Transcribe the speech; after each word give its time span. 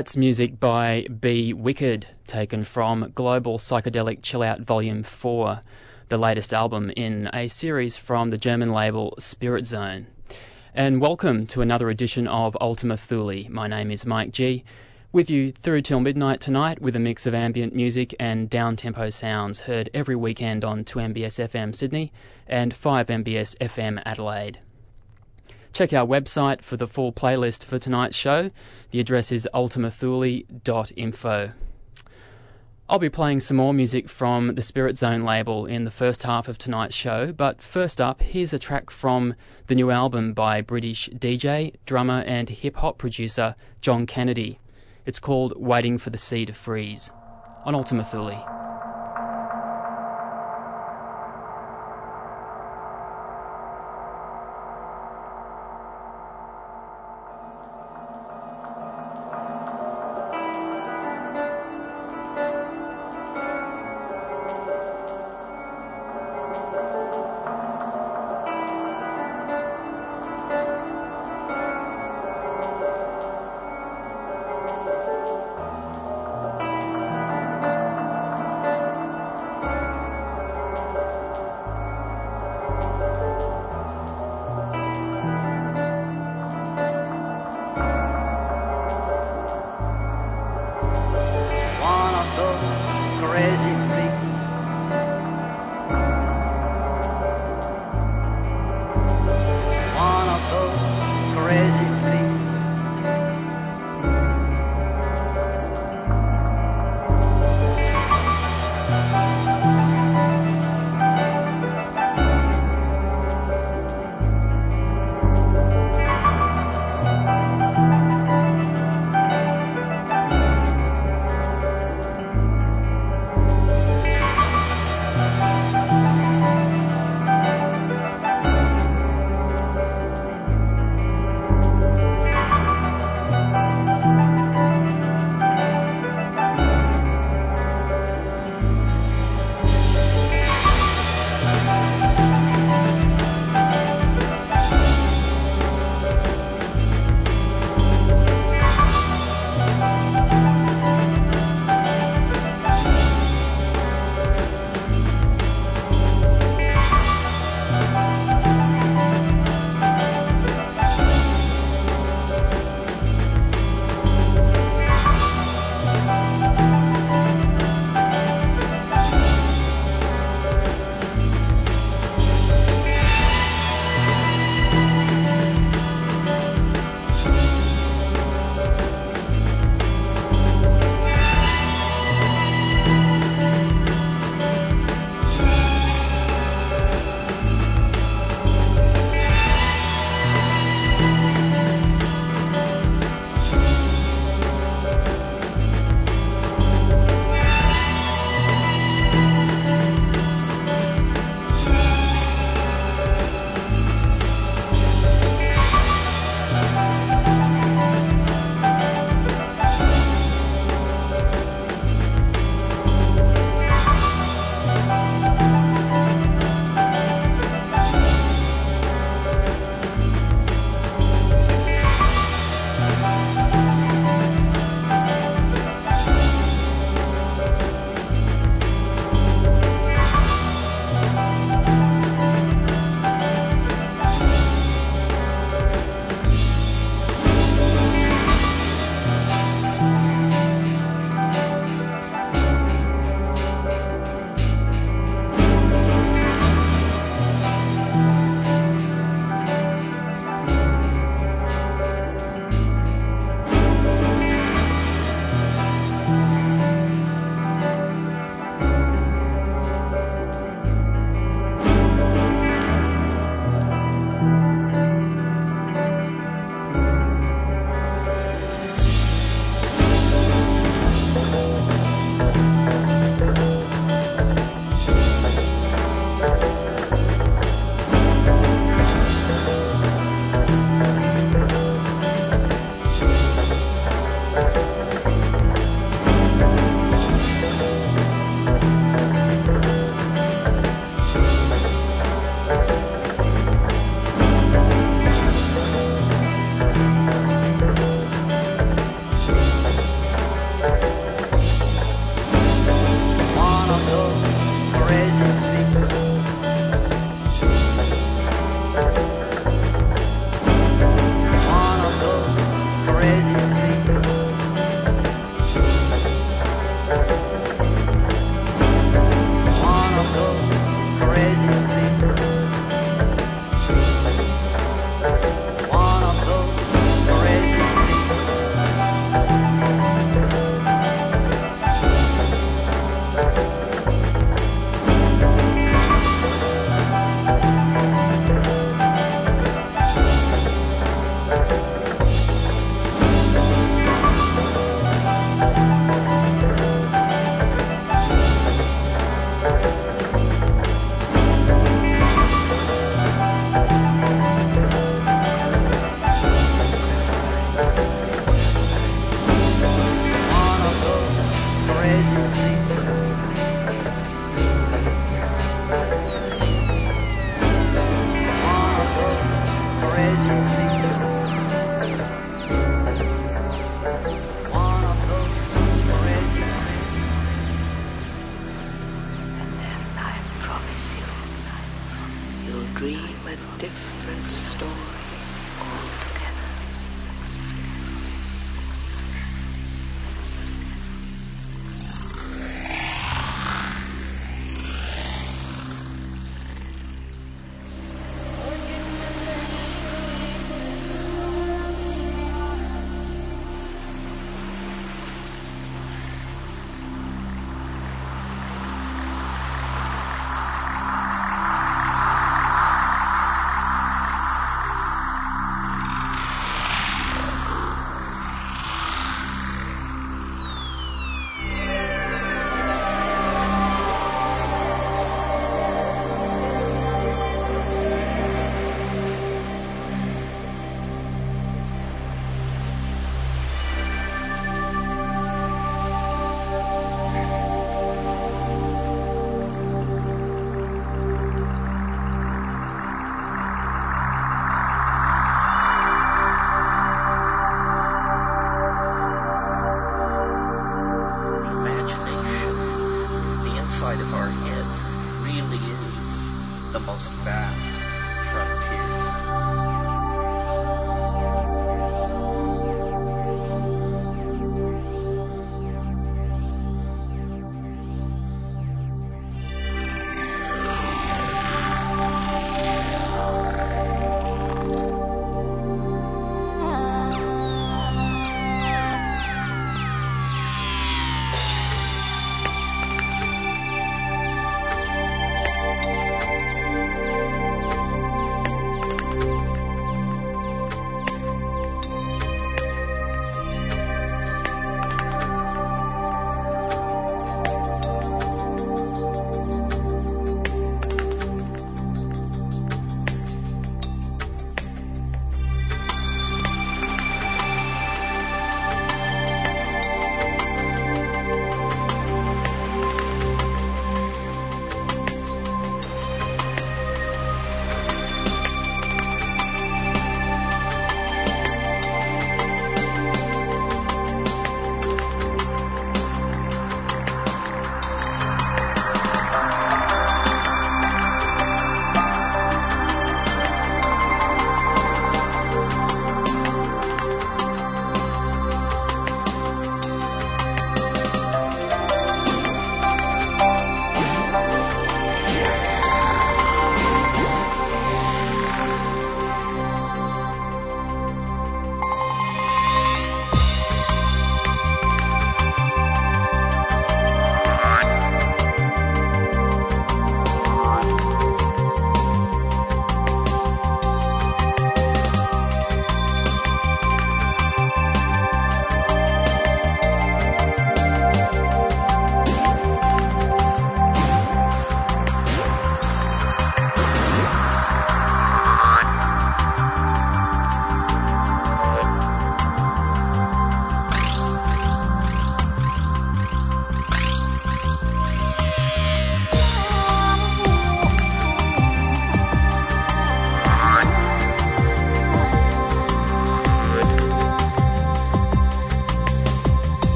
That's 0.00 0.16
music 0.16 0.58
by 0.58 1.06
Be 1.20 1.52
Wicked, 1.52 2.06
taken 2.26 2.64
from 2.64 3.12
Global 3.14 3.58
Psychedelic 3.58 4.20
Chill 4.22 4.42
Out 4.42 4.60
Volume 4.62 5.02
4, 5.02 5.60
the 6.08 6.16
latest 6.16 6.54
album 6.54 6.90
in 6.96 7.28
a 7.34 7.48
series 7.48 7.98
from 7.98 8.30
the 8.30 8.38
German 8.38 8.72
label 8.72 9.14
Spirit 9.18 9.66
Zone. 9.66 10.06
And 10.74 11.02
welcome 11.02 11.46
to 11.48 11.60
another 11.60 11.90
edition 11.90 12.26
of 12.26 12.56
Ultima 12.62 12.96
Thule. 12.96 13.44
My 13.50 13.66
name 13.66 13.90
is 13.90 14.06
Mike 14.06 14.30
G, 14.30 14.64
with 15.12 15.28
you 15.28 15.52
through 15.52 15.82
till 15.82 16.00
midnight 16.00 16.40
tonight 16.40 16.80
with 16.80 16.96
a 16.96 16.98
mix 16.98 17.26
of 17.26 17.34
ambient 17.34 17.74
music 17.74 18.14
and 18.18 18.48
down 18.48 18.76
tempo 18.76 19.10
sounds 19.10 19.60
heard 19.60 19.90
every 19.92 20.16
weekend 20.16 20.64
on 20.64 20.82
2MBS 20.82 21.46
FM 21.46 21.76
Sydney 21.76 22.10
and 22.46 22.74
5MBS 22.74 23.54
FM 23.58 24.00
Adelaide. 24.06 24.60
Check 25.72 25.92
our 25.92 26.06
website 26.06 26.62
for 26.62 26.76
the 26.76 26.86
full 26.86 27.12
playlist 27.12 27.64
for 27.64 27.78
tonight's 27.78 28.16
show. 28.16 28.50
The 28.90 29.00
address 29.00 29.30
is 29.30 29.48
ultimathule.info. 29.54 31.52
I'll 32.88 32.98
be 32.98 33.08
playing 33.08 33.38
some 33.38 33.56
more 33.56 33.72
music 33.72 34.08
from 34.08 34.56
the 34.56 34.62
Spirit 34.62 34.96
Zone 34.96 35.22
label 35.22 35.64
in 35.64 35.84
the 35.84 35.92
first 35.92 36.24
half 36.24 36.48
of 36.48 36.58
tonight's 36.58 36.96
show, 36.96 37.32
but 37.32 37.62
first 37.62 38.00
up, 38.00 38.20
here's 38.20 38.52
a 38.52 38.58
track 38.58 38.90
from 38.90 39.36
the 39.68 39.76
new 39.76 39.92
album 39.92 40.32
by 40.32 40.60
British 40.60 41.08
DJ, 41.10 41.76
drummer, 41.86 42.24
and 42.26 42.48
hip 42.48 42.78
hop 42.78 42.98
producer 42.98 43.54
John 43.80 44.06
Kennedy. 44.06 44.58
It's 45.06 45.20
called 45.20 45.54
Waiting 45.56 45.98
for 45.98 46.10
the 46.10 46.18
Sea 46.18 46.44
to 46.46 46.52
Freeze 46.52 47.12
on 47.64 47.76
Ultima 47.76 48.02
Thule. 48.02 48.59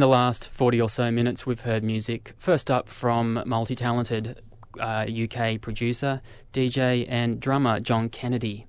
In 0.00 0.08
the 0.08 0.08
last 0.08 0.48
40 0.48 0.80
or 0.80 0.88
so 0.88 1.10
minutes, 1.10 1.44
we've 1.44 1.60
heard 1.60 1.84
music 1.84 2.32
first 2.38 2.70
up 2.70 2.88
from 2.88 3.42
multi 3.44 3.74
talented 3.74 4.40
uh, 4.80 5.04
UK 5.06 5.60
producer, 5.60 6.22
DJ, 6.54 7.04
and 7.06 7.38
drummer 7.38 7.80
Jon 7.80 8.08
Kennedy. 8.08 8.64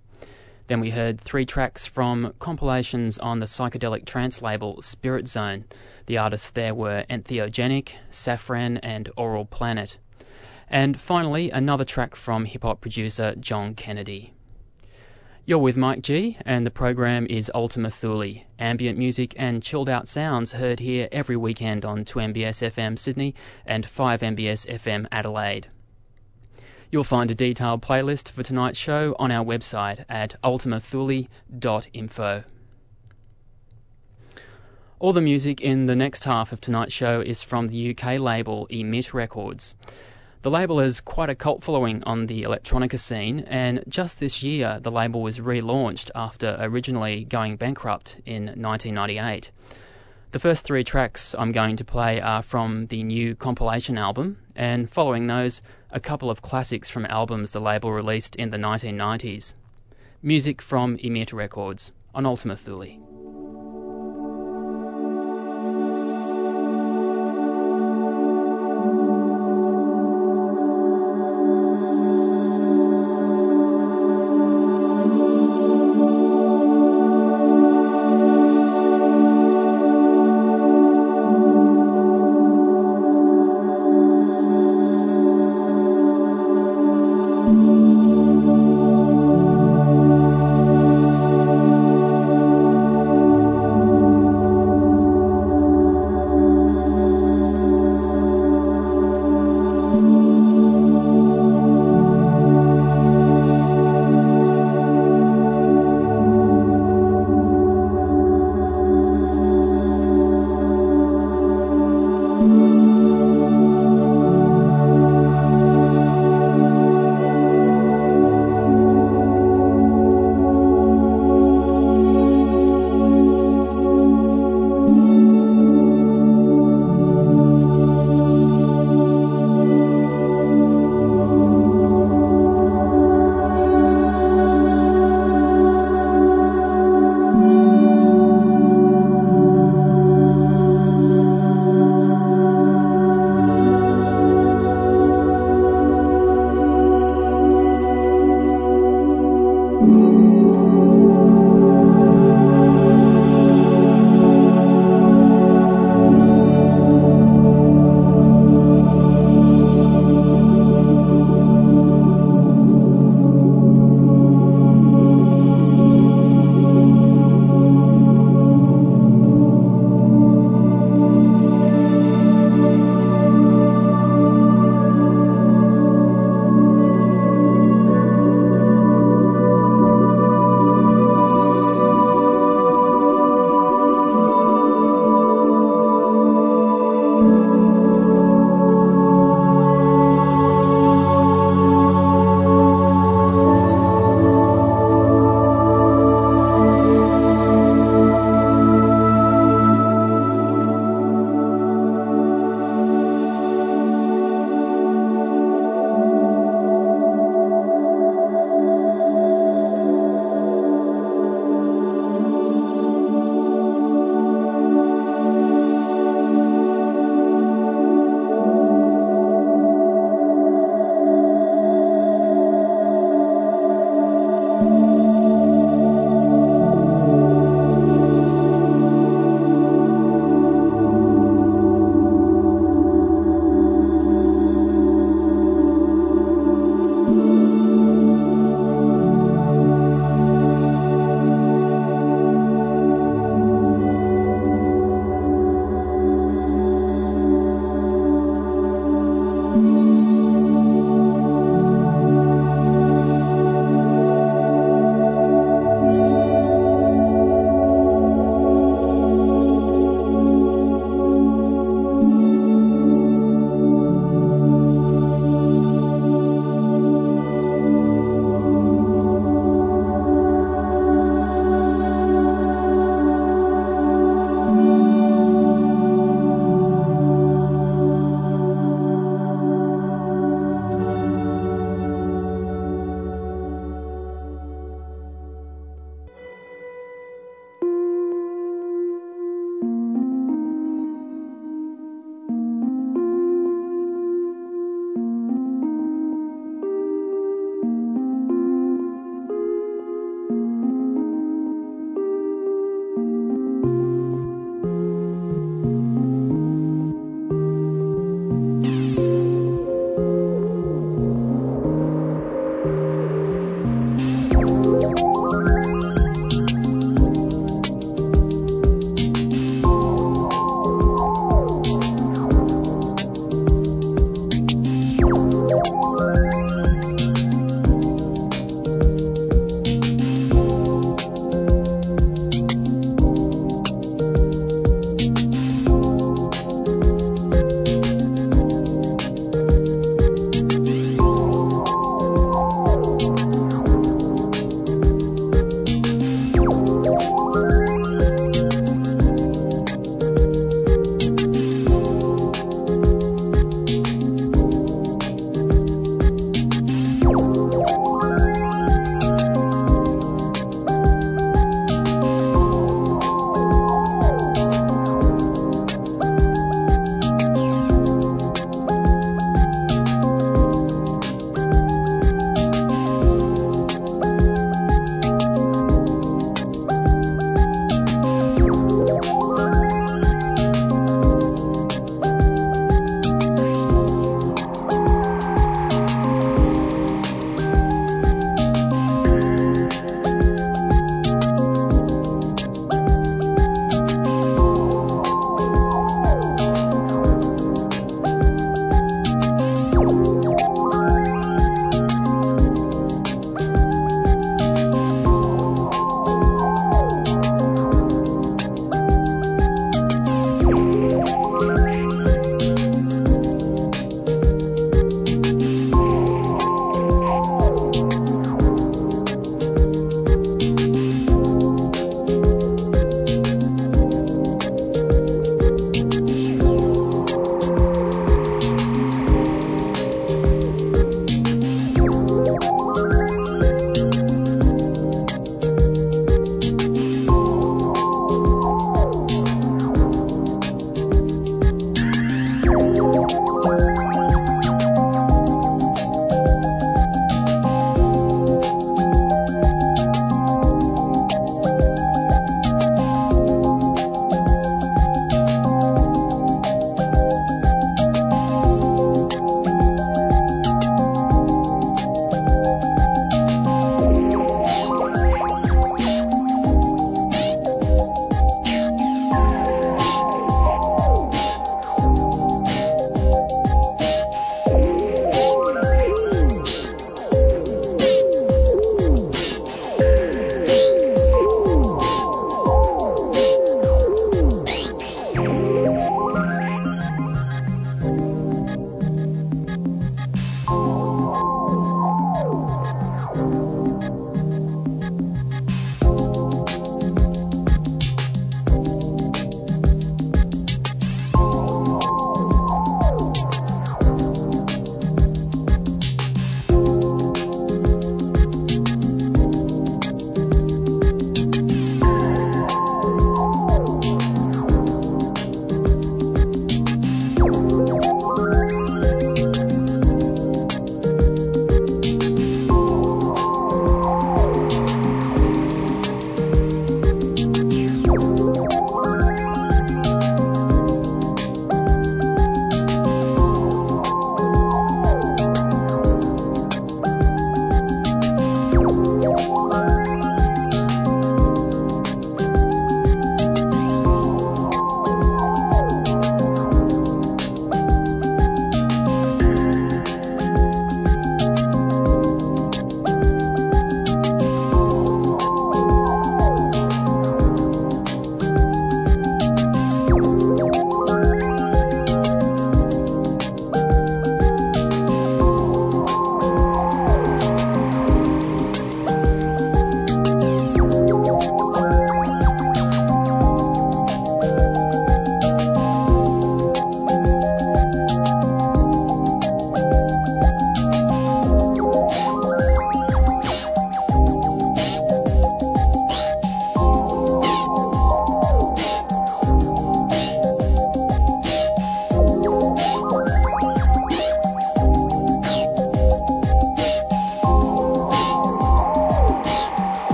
Then 0.67 0.81
we 0.81 0.89
heard 0.89 1.21
three 1.21 1.45
tracks 1.45 1.85
from 1.85 2.33
compilations 2.39 3.17
on 3.17 3.39
the 3.39 3.45
psychedelic 3.45 4.05
trance 4.05 4.41
label 4.41 4.81
Spirit 4.81 5.25
Zone. 5.25 5.63
The 6.07 6.17
artists 6.17 6.49
there 6.49 6.75
were 6.75 7.05
Entheogenic, 7.09 7.93
Saffran, 8.11 8.77
and 8.83 9.09
Aural 9.15 9.49
Planet. 9.49 9.99
And 10.67 10.99
finally, 10.99 11.49
another 11.49 11.85
track 11.85 12.17
from 12.17 12.43
hip 12.43 12.63
hop 12.63 12.81
producer 12.81 13.35
Jon 13.39 13.73
Kennedy. 13.73 14.33
You're 15.43 15.57
with 15.57 15.75
Mike 15.75 16.03
G, 16.03 16.37
and 16.45 16.67
the 16.67 16.71
program 16.71 17.25
is 17.27 17.49
Ultima 17.55 17.89
Thule, 17.89 18.43
ambient 18.59 18.99
music 18.99 19.33
and 19.37 19.63
chilled 19.63 19.89
out 19.89 20.07
sounds 20.07 20.51
heard 20.51 20.79
here 20.79 21.09
every 21.11 21.35
weekend 21.35 21.83
on 21.83 22.05
2MBS 22.05 22.71
FM 22.71 22.97
Sydney 22.97 23.33
and 23.65 23.83
5MBS 23.83 24.67
FM 24.67 25.07
Adelaide. 25.11 25.67
You'll 26.91 27.03
find 27.03 27.31
a 27.31 27.35
detailed 27.35 27.81
playlist 27.81 28.29
for 28.29 28.43
tonight's 28.43 28.77
show 28.77 29.15
on 29.17 29.31
our 29.31 29.43
website 29.43 30.05
at 30.07 30.35
ultimathule.info. 30.43 32.43
All 34.99 35.13
the 35.13 35.21
music 35.21 35.59
in 35.59 35.87
the 35.87 35.95
next 35.95 36.25
half 36.25 36.51
of 36.51 36.61
tonight's 36.61 36.93
show 36.93 37.19
is 37.19 37.41
from 37.41 37.69
the 37.69 37.97
UK 37.97 38.19
label 38.19 38.67
Emit 38.69 39.11
Records. 39.15 39.73
The 40.43 40.49
label 40.49 40.79
has 40.79 41.01
quite 41.01 41.29
a 41.29 41.35
cult 41.35 41.63
following 41.63 42.01
on 42.05 42.25
the 42.25 42.41
electronica 42.41 42.97
scene, 42.99 43.41
and 43.41 43.83
just 43.87 44.19
this 44.19 44.41
year 44.41 44.79
the 44.81 44.89
label 44.89 45.21
was 45.21 45.39
relaunched 45.39 46.09
after 46.15 46.57
originally 46.59 47.25
going 47.25 47.57
bankrupt 47.57 48.17
in 48.25 48.45
1998. 48.45 49.51
The 50.31 50.39
first 50.39 50.65
three 50.65 50.83
tracks 50.83 51.35
I'm 51.37 51.51
going 51.51 51.75
to 51.77 51.83
play 51.83 52.19
are 52.19 52.41
from 52.41 52.87
the 52.87 53.03
new 53.03 53.35
compilation 53.35 53.99
album, 53.99 54.39
and 54.55 54.89
following 54.89 55.27
those, 55.27 55.61
a 55.91 55.99
couple 55.99 56.31
of 56.31 56.41
classics 56.41 56.89
from 56.89 57.05
albums 57.05 57.51
the 57.51 57.61
label 57.61 57.91
released 57.91 58.35
in 58.35 58.49
the 58.49 58.57
1990s. 58.57 59.53
Music 60.23 60.59
from 60.59 60.97
Emit 61.03 61.33
Records 61.33 61.91
on 62.15 62.25
Ultima 62.25 62.55
Thule. 62.55 63.10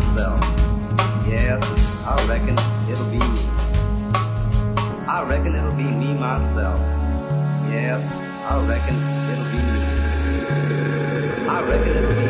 myself. 0.00 0.40
Yes, 1.26 1.60
I 2.06 2.16
reckon 2.26 2.56
it'll 2.90 3.06
be 3.06 3.18
me. 3.18 3.44
I 5.06 5.22
reckon 5.28 5.54
it'll 5.54 5.72
be 5.72 5.84
me 5.84 6.14
myself. 6.14 6.80
Yes, 7.68 8.00
I 8.48 8.66
reckon 8.66 8.96
it'll 9.30 9.50
be 9.52 9.60
me. 9.72 9.82
I 11.48 11.60
reckon 11.68 11.96
it'll 11.96 12.14
be 12.14 12.29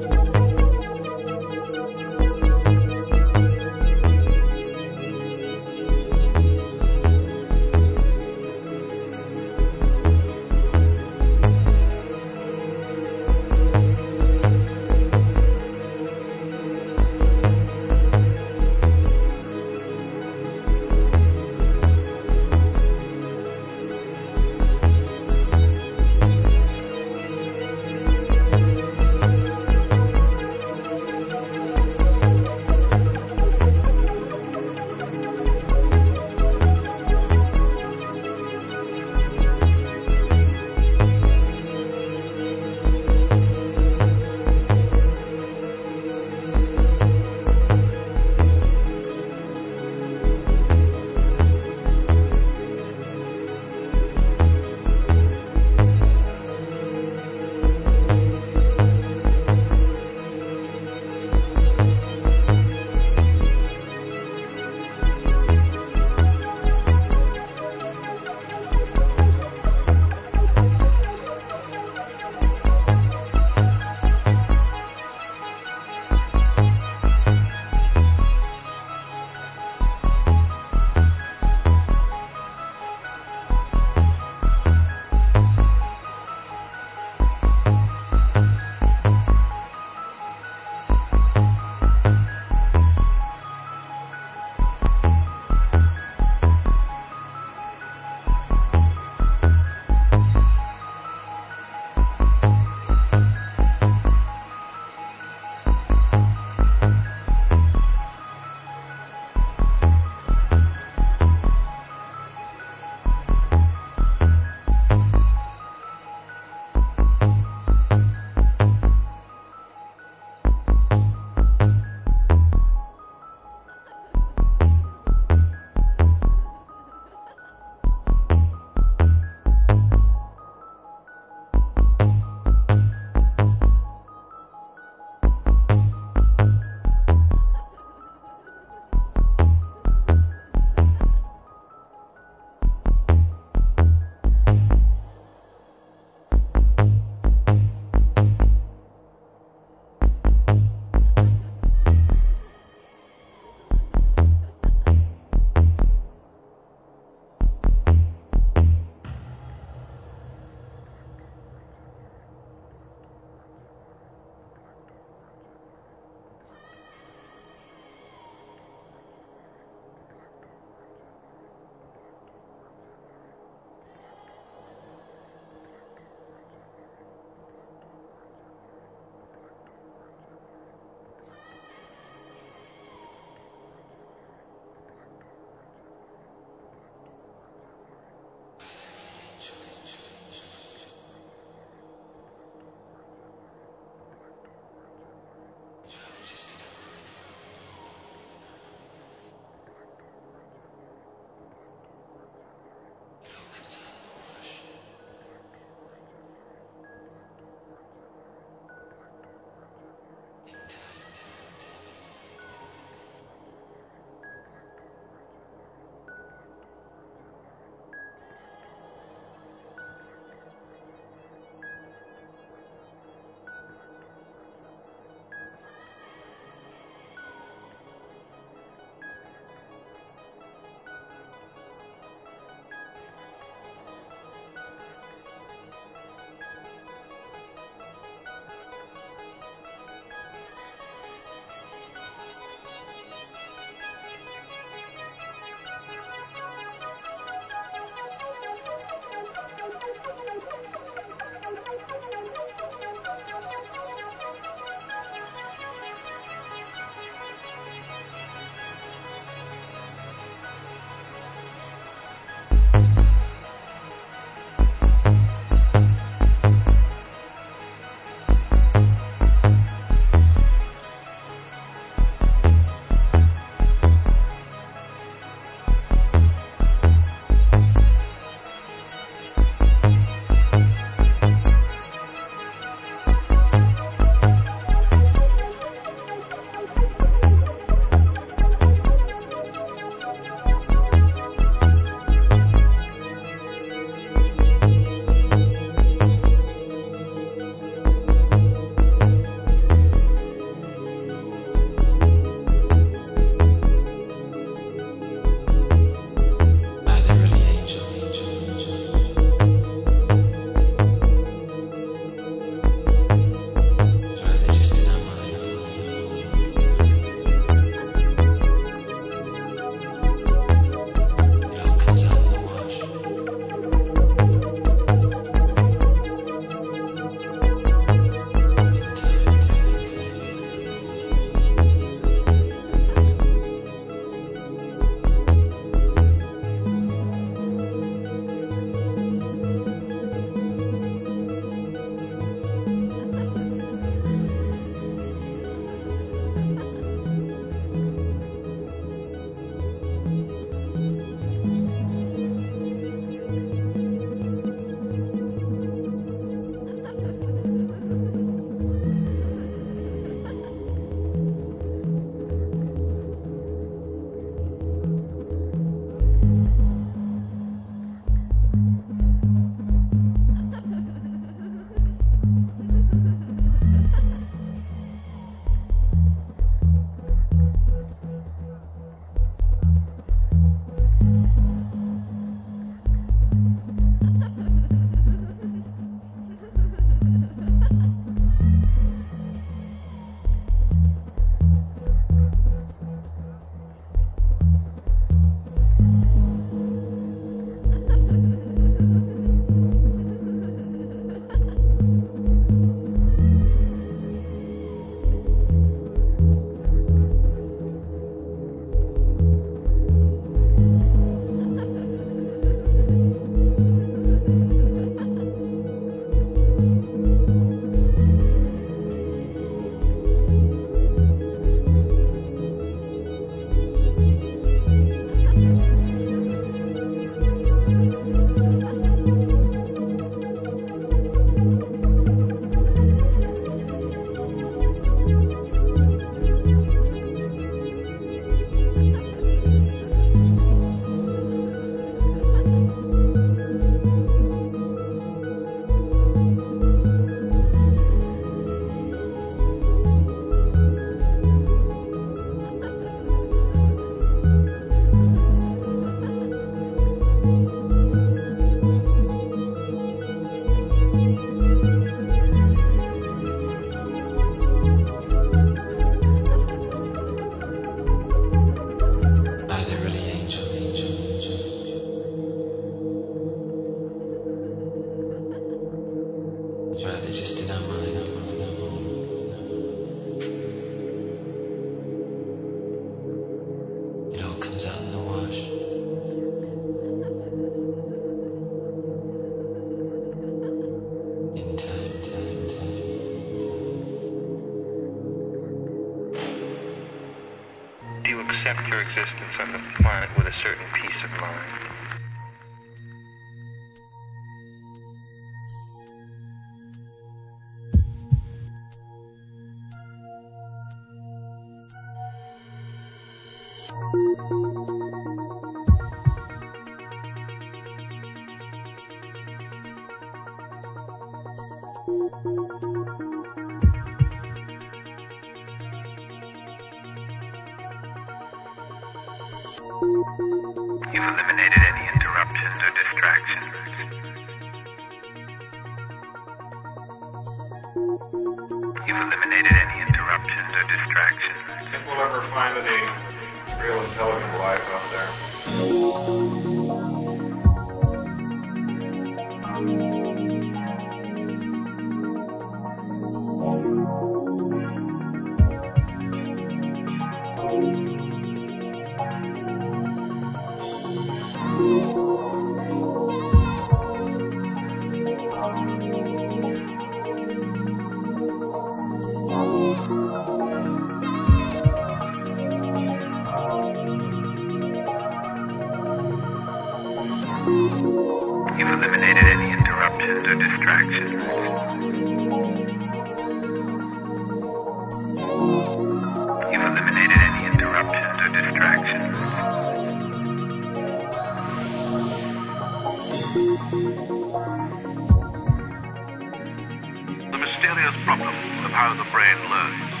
of 598.64 598.70
how 598.72 598.94
the 598.94 599.04
brain 599.10 599.38
learns. 599.50 600.00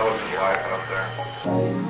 Intelligent 0.00 0.34
life 0.34 0.66
out 0.66 0.88
there. 0.88 1.89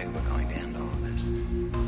Way 0.00 0.06
we're 0.06 0.28
going 0.30 0.48
to 0.48 0.54
end 0.54 0.76
all 0.76 0.90
this. 1.02 1.79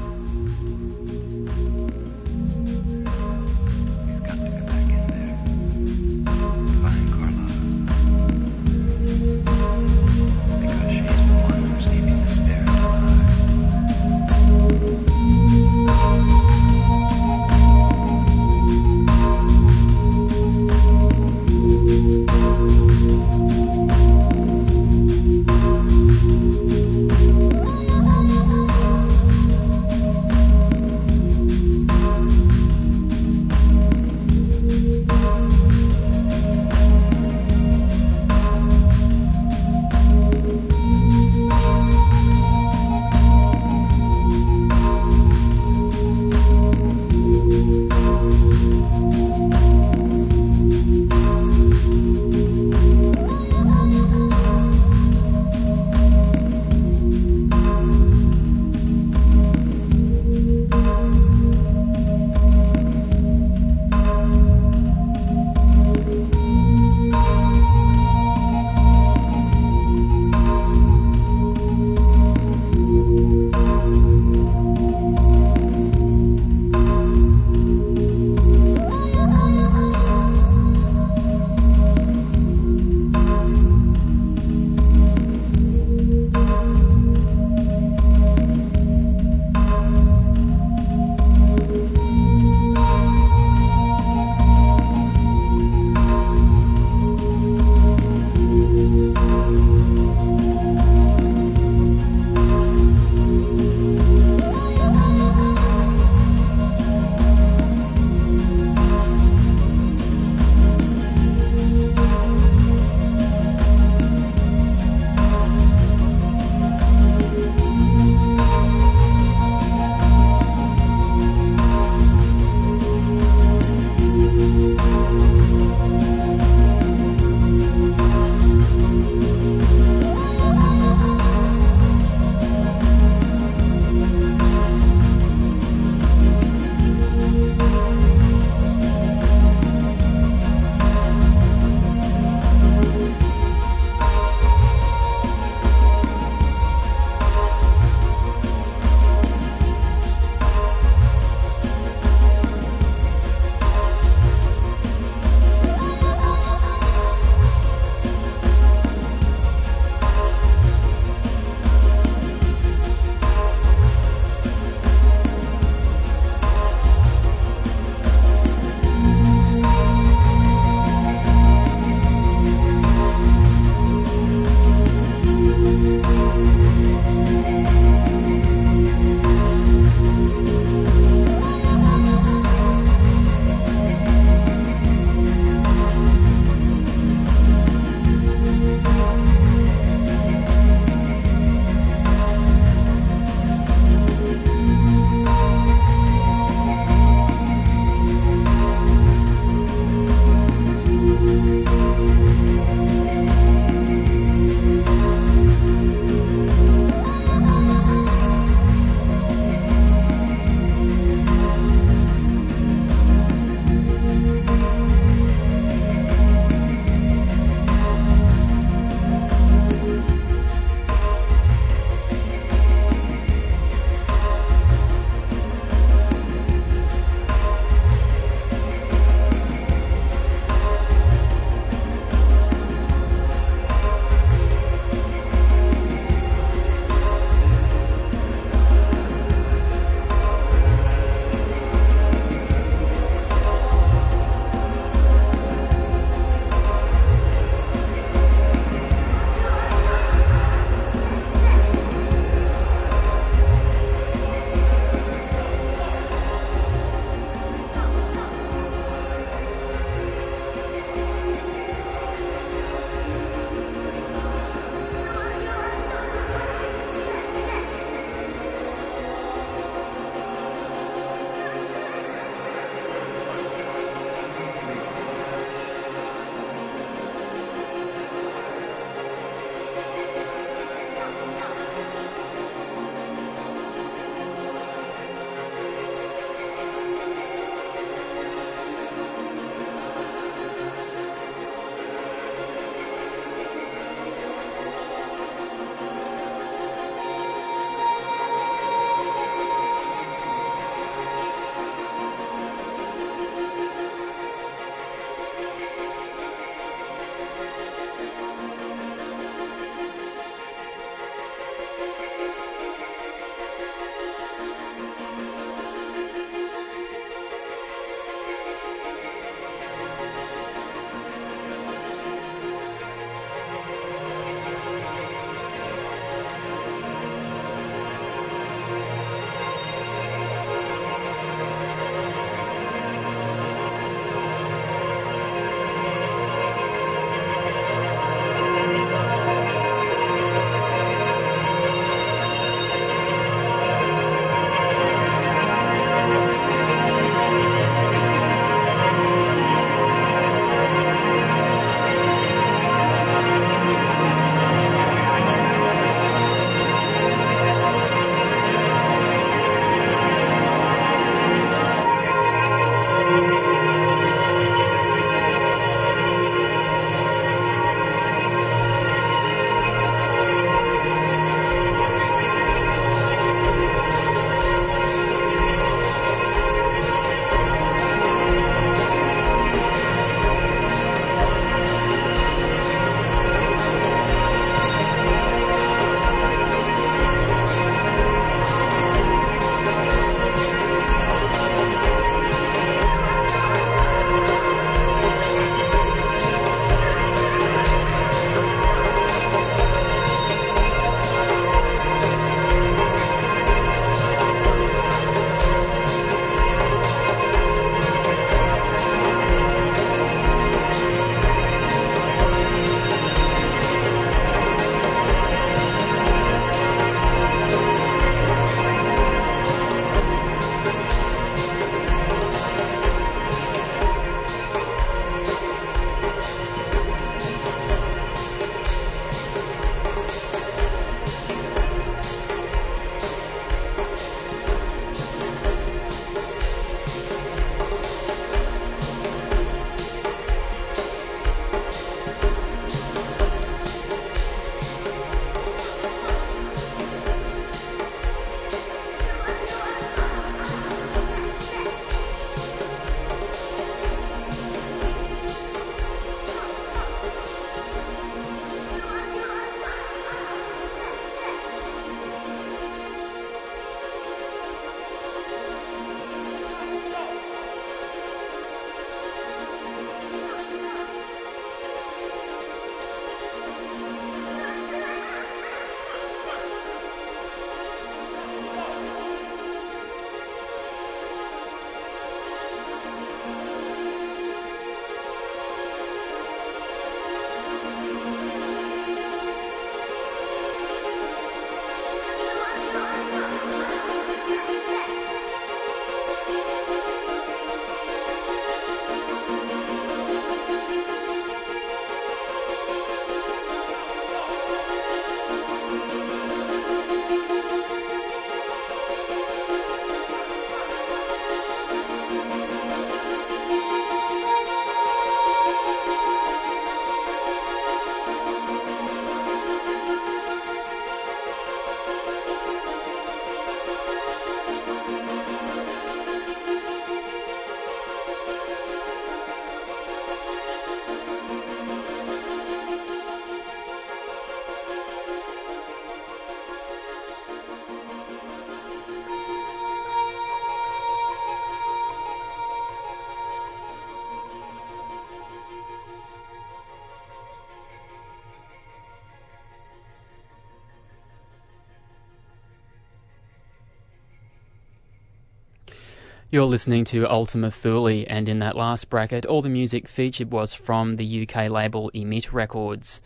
You're 556.33 556.47
listening 556.47 556.85
to 556.87 557.07
Ultima 557.07 557.51
Thule, 557.51 558.07
and 558.09 558.27
in 558.27 558.39
that 558.39 558.57
last 558.57 558.89
bracket, 558.89 559.27
all 559.27 559.43
the 559.43 559.51
music 559.51 559.87
featured 559.87 560.31
was 560.31 560.55
from 560.55 560.97
the 560.97 561.29
UK 561.29 561.51
label 561.51 561.91
Emit 561.93 562.33
Records. 562.33 563.03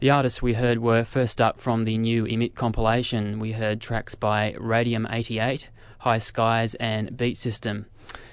The 0.00 0.10
artists 0.10 0.42
we 0.42 0.54
heard 0.54 0.80
were 0.80 1.04
first 1.04 1.40
up 1.40 1.60
from 1.60 1.84
the 1.84 1.96
new 1.96 2.24
Emit 2.24 2.56
compilation. 2.56 3.38
We 3.38 3.52
heard 3.52 3.80
tracks 3.80 4.16
by 4.16 4.56
Radium 4.58 5.06
88, 5.08 5.70
High 6.00 6.18
Skies, 6.18 6.74
and 6.80 7.16
Beat 7.16 7.36
System. 7.36 7.86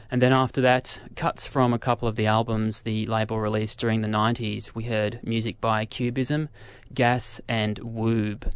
And 0.09 0.19
then 0.19 0.33
after 0.33 0.61
that, 0.61 0.99
cuts 1.15 1.45
from 1.45 1.71
a 1.71 1.77
couple 1.77 2.07
of 2.07 2.15
the 2.15 2.25
albums 2.25 2.81
the 2.81 3.05
label 3.05 3.39
released 3.39 3.77
during 3.77 4.01
the 4.01 4.07
90s. 4.07 4.73
We 4.73 4.85
heard 4.85 5.19
music 5.21 5.61
by 5.61 5.85
Cubism, 5.85 6.49
Gas, 6.91 7.39
and 7.47 7.77
Woob. 7.83 8.51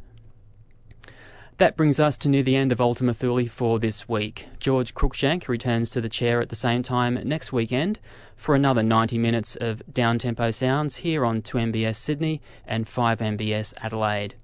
That 1.57 1.75
brings 1.75 1.99
us 1.99 2.17
to 2.17 2.29
near 2.29 2.43
the 2.43 2.55
end 2.55 2.71
of 2.71 2.79
Ultima 2.79 3.15
Thule 3.15 3.47
for 3.47 3.79
this 3.79 4.07
week. 4.07 4.45
George 4.59 4.93
Cruikshank 4.93 5.47
returns 5.47 5.89
to 5.89 5.99
the 5.99 6.07
chair 6.07 6.39
at 6.39 6.49
the 6.49 6.55
same 6.55 6.83
time 6.83 7.19
next 7.23 7.51
weekend 7.51 7.97
for 8.35 8.53
another 8.53 8.83
90 8.83 9.17
minutes 9.17 9.55
of 9.55 9.81
down-tempo 9.91 10.51
sounds 10.51 10.97
here 10.97 11.25
on 11.25 11.41
2MBS 11.41 11.95
Sydney 11.95 12.43
and 12.67 12.85
5MBS 12.85 13.73
Adelaide. 13.77 14.35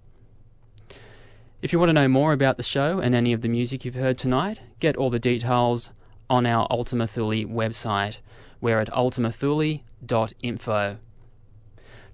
If 1.62 1.72
you 1.72 1.78
want 1.78 1.90
to 1.90 1.94
know 1.94 2.08
more 2.08 2.34
about 2.34 2.58
the 2.58 2.64
show 2.64 2.98
and 2.98 3.14
any 3.14 3.32
of 3.32 3.42
the 3.42 3.48
music 3.48 3.86
you've 3.86 3.94
heard 3.94 4.18
tonight, 4.18 4.62
get 4.80 4.96
all 4.96 5.12
the 5.12 5.20
details 5.20 5.92
on 6.32 6.48
our 6.48 6.66
Ultima 6.72 7.06
Thule 7.06 7.46
website. 7.46 8.22
We're 8.60 8.80
at 8.80 8.90
ultimathule.info. 8.90 10.98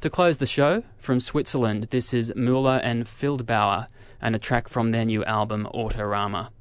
To 0.01 0.09
close 0.09 0.37
the 0.37 0.45
show, 0.45 0.83
from 0.97 1.19
Switzerland, 1.19 1.87
this 1.89 2.13
is 2.13 2.31
Müller 2.31 2.79
and 2.81 3.05
Feldbauer 3.05 3.85
and 4.21 4.33
a 4.33 4.39
track 4.39 4.69
from 4.69 4.91
their 4.91 5.03
new 5.03 5.25
album 5.25 5.67
Autorama. 5.73 6.51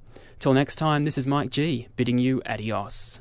Till 0.41 0.55
next 0.55 0.75
time, 0.75 1.05
this 1.05 1.17
is 1.17 1.25
Mike 1.25 1.51
G, 1.51 1.87
bidding 1.95 2.19
you 2.19 2.43
adios. 2.45 3.21